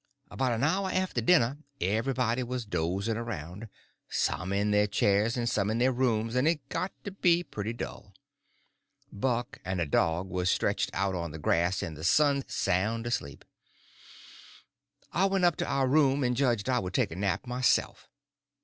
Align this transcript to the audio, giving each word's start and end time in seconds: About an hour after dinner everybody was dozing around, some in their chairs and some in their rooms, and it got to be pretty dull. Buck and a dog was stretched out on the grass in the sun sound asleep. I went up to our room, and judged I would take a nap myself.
About 0.31 0.51
an 0.51 0.63
hour 0.63 0.89
after 0.89 1.21
dinner 1.21 1.59
everybody 1.79 2.41
was 2.41 2.65
dozing 2.65 3.17
around, 3.17 3.69
some 4.09 4.51
in 4.51 4.71
their 4.71 4.87
chairs 4.87 5.37
and 5.37 5.47
some 5.47 5.69
in 5.69 5.77
their 5.77 5.91
rooms, 5.91 6.33
and 6.35 6.47
it 6.47 6.67
got 6.69 6.91
to 7.03 7.11
be 7.11 7.43
pretty 7.43 7.71
dull. 7.71 8.11
Buck 9.11 9.59
and 9.63 9.79
a 9.79 9.85
dog 9.85 10.27
was 10.27 10.49
stretched 10.49 10.89
out 10.95 11.13
on 11.13 11.29
the 11.29 11.37
grass 11.37 11.83
in 11.83 11.93
the 11.93 12.03
sun 12.03 12.43
sound 12.47 13.05
asleep. 13.05 13.45
I 15.11 15.25
went 15.27 15.45
up 15.45 15.55
to 15.57 15.67
our 15.69 15.87
room, 15.87 16.23
and 16.23 16.35
judged 16.35 16.67
I 16.67 16.79
would 16.79 16.95
take 16.95 17.11
a 17.11 17.15
nap 17.15 17.45
myself. 17.45 18.09